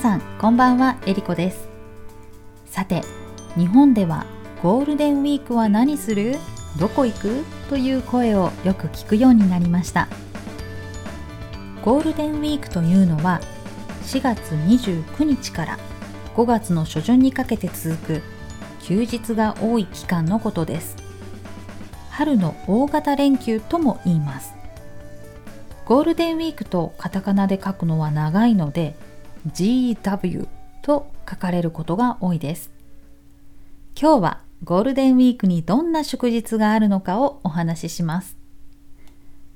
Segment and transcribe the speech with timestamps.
[0.00, 1.68] さんこんばんはえりこです。
[2.64, 3.02] さて
[3.54, 4.24] 日本では
[4.62, 6.36] ゴールデンウィークは何する？
[6.78, 7.44] どこ行く？
[7.68, 10.08] という声をよく聞くようになりました。
[11.84, 13.42] ゴールデンウィークというのは
[14.04, 15.78] 4月29日から
[16.34, 18.22] 5月の初旬にかけて続く
[18.80, 20.96] 休日が多い期間のことです。
[22.08, 24.54] 春の大型連休とも言います。
[25.84, 28.94] ゴールデンウィークとカタカナで書くのは長いので
[29.48, 30.46] GW
[30.82, 32.70] と書かれることが多いです。
[34.00, 38.36] 今日はゴールデンウィークにどんな祝日があるのかをお話しします。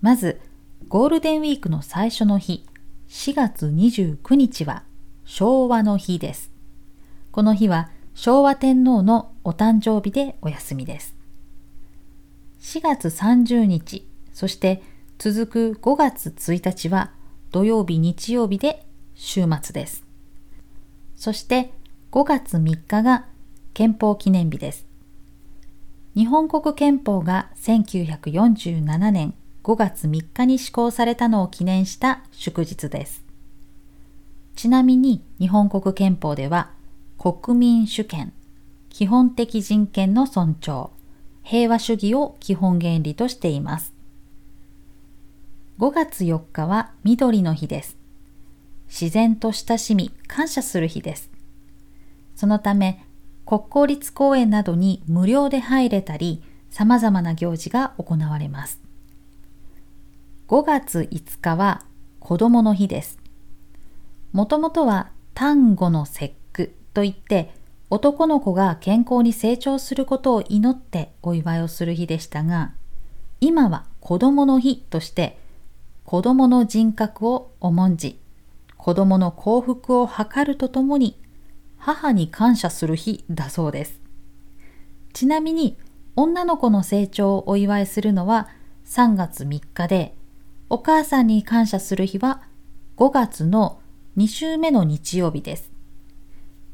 [0.00, 0.40] まず
[0.88, 2.66] ゴールデンウィークの最初の日
[3.08, 4.84] 4月29日は
[5.24, 6.50] 昭和の日です。
[7.32, 11.14] この日は昭和天皇のお誕生日でお休みです。
[12.60, 14.82] 4月30日そして
[15.18, 17.12] 続く5月1日は
[17.50, 20.04] 土曜日日曜日で週末です。
[21.16, 21.72] そして
[22.12, 23.26] 5月3日が
[23.72, 24.86] 憲法記念日です。
[26.14, 33.24] 日本国憲法が1947年5月3日に施行されたのを記念した祝日です。
[34.54, 36.70] ちなみに日本国憲法では
[37.18, 38.32] 国民主権、
[38.90, 40.90] 基本的人権の尊重、
[41.42, 43.94] 平和主義を基本原理としています。
[45.78, 48.03] 5月4日は緑の日です。
[48.88, 51.30] 自然と親しみ、感謝する日です。
[52.36, 53.04] そのため、
[53.46, 58.80] 国公立公園などに無料で入れたり、様々な行事が行われます。
[60.48, 61.84] 5月5日は
[62.20, 63.18] 子供の日です。
[64.32, 67.54] もともとは端午の節句といって、
[67.90, 72.72] 男の子が健康に成長することを祈ってお祝いをする日でしたが、
[73.40, 75.38] 今は子供の日として
[76.04, 78.18] 子供の人格を重んじ、
[78.84, 81.18] 子供の幸福を図るとともに、
[81.78, 83.98] 母に感謝する日だそうです。
[85.14, 85.78] ちなみに、
[86.16, 88.46] 女の子の成長をお祝いするのは
[88.84, 90.14] 3月3日で、
[90.68, 92.42] お母さんに感謝する日は
[92.98, 93.80] 5月の
[94.18, 95.72] 2週目の日曜日です。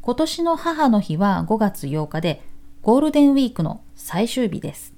[0.00, 2.42] 今年の母の日は5月8日で、
[2.82, 4.94] ゴールデンウィークの最終日です。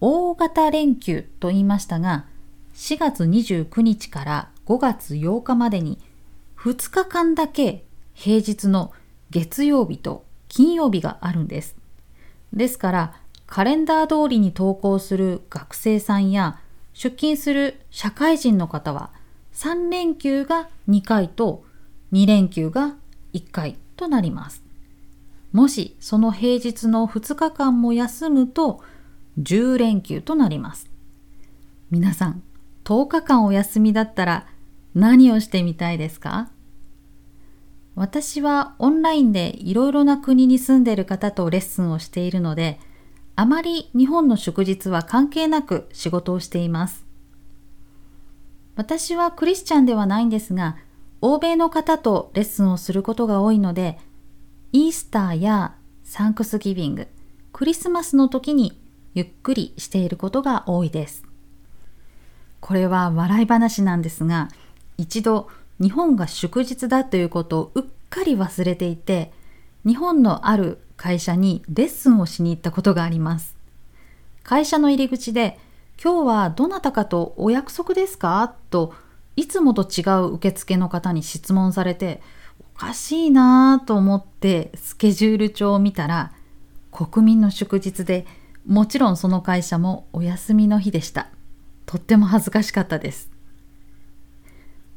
[0.00, 2.26] 大型連休と言いましたが、
[2.74, 5.98] 4月29日から5月8日までに
[6.58, 8.92] 2日間だけ平日の
[9.30, 11.76] 月曜日と金曜日があるんです。
[12.52, 13.14] ですから
[13.46, 16.60] カレンダー通りに登校する学生さんや
[16.92, 19.10] 出勤する社会人の方は
[19.52, 21.64] 3連休が2回と
[22.12, 22.94] 2連休が
[23.32, 24.62] 1回となります。
[25.52, 28.82] もしその平日の2日間も休むと
[29.40, 30.90] 10連休となります。
[31.90, 32.42] 皆さん、
[32.84, 34.46] 10日間お休みだったら
[34.94, 36.50] 何をしてみたいですか？
[37.96, 42.78] 私はオンラインでいろいろな国に住んでいる方とレッスンをしているので、
[43.36, 47.04] あまり日本の祝日は関係なく仕事をしています。
[48.76, 50.76] 私はクリスチャンではないんですが、
[51.20, 53.98] 欧米の方とレッスンをすることが多いので、
[54.72, 57.08] イースターやサンクスギビング、
[57.52, 58.80] クリスマスの時に
[59.14, 61.24] ゆっくりしていることが多いです。
[62.60, 64.48] これは笑い話なんですが、
[64.98, 65.48] 一度
[65.80, 69.32] 日本が祝日だということをうっかり忘れていて
[69.84, 73.56] 日本のある会社にレッスンをしに行ったことがあります。
[74.42, 75.58] 会社の入り口で
[76.02, 78.54] 今日はどなたかとお約束ですか？
[78.70, 78.94] と
[79.36, 82.22] いつもと違う受付の方に質問されて
[82.76, 86.32] おかしいなぁと思ってスケジュール帳を見たら
[86.92, 88.26] 国民の祝日で
[88.64, 91.28] もちろんその会社もお休みの日でした。
[91.84, 93.33] とっても恥ずかしかったです。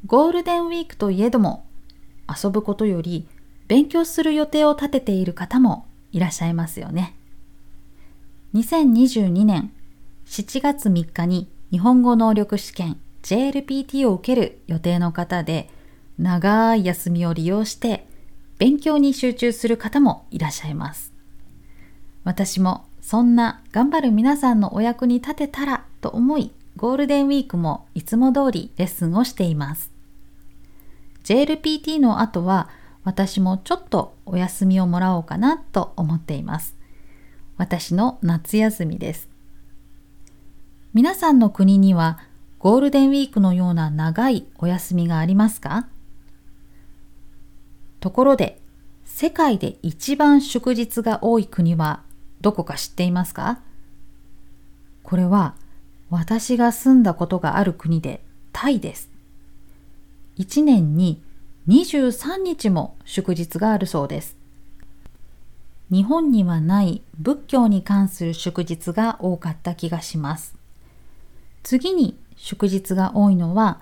[0.06, 1.66] ゴールデンウィークといえども
[2.28, 3.26] 遊ぶことより
[3.66, 7.14] 勉強する予定を立てている方もいらっしゃいますよね。
[8.54, 9.72] 2022年
[10.26, 15.68] 7月3日に日本語能力試験 JLPT を受ける予定の方で
[16.18, 18.06] 長い休みを利用して
[18.58, 21.12] 勉強に集中する方もいらっしゃいます。
[22.24, 29.90] 私もそんな頑張る皆さんのお役に立てたらと思いゴールデンウィークもいつも通りレッスンをしています。
[31.24, 32.68] JLPT の後は
[33.02, 36.76] 私もちょっとお休みをもらおうかなと思っています。
[37.56, 39.28] 私の夏休みです。
[40.94, 42.20] 皆さんの国には
[42.60, 45.88] ゴールデンウィークのような長いお休みがありますか？
[47.98, 48.60] ところで、
[49.04, 52.04] 世界で一番祝日が多い国は
[52.40, 53.58] どこか知っていますか？
[55.02, 55.56] これは
[56.10, 58.22] 私が住んだことがある国で
[58.52, 59.10] タイです。
[60.38, 61.22] 1年に
[61.68, 64.36] 23日も祝日があるそうです。
[65.90, 70.54] 日本にはない仏教に関する祝日が多かった気がします。
[71.62, 73.80] 次に祝日が多いのは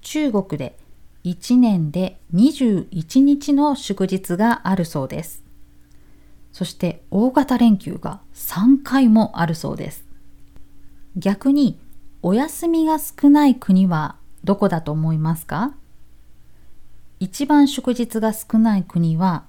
[0.00, 0.76] 中国で
[1.24, 5.42] 1年で21日の祝日があるそうです。
[6.52, 10.07] そして大型連休が3回もあるそうです。
[11.16, 11.78] 逆に
[12.22, 15.74] お休みが少ない国はどこだと思いますか？
[17.20, 19.44] 一番祝日が少ない国は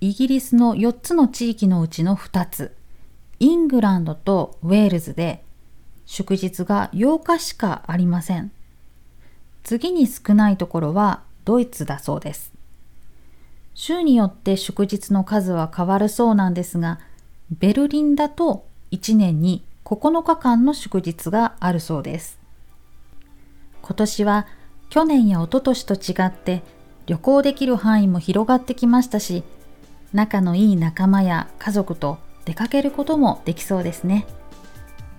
[0.00, 2.74] イギリスの4つの地域のうちの2つ
[3.40, 5.44] イングランドとウェールズで
[6.06, 8.50] 祝日が8日しかありません。
[9.62, 12.52] 次に少ないところはドイツだそうです。
[13.74, 16.98] 州によって祝日の数は変わるそうなんですが
[17.50, 22.38] ベルリンだと1年に9日間の祝日があるそうです。
[23.80, 24.46] 今年は
[24.90, 26.62] 去年や一昨年と違って
[27.06, 29.44] 旅行できる範囲も広がってきましたし
[30.12, 34.26] 仲のいい仲間や家族と出かけることもできそうですね。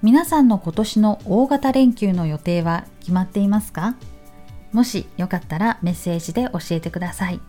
[0.03, 3.95] 皆さんの今年の大型連休の予定は決まっていますか？
[4.71, 7.39] もしよかったらメッセージで教えてください。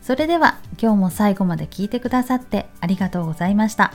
[0.00, 3.92] それでは今日も最後まで聞いてくださってありがとうございました。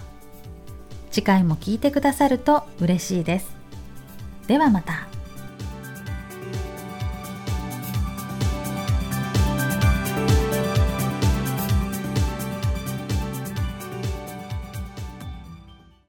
[1.11, 3.55] 次回も聞いてくださると嬉しいです。
[4.47, 5.10] ではまた。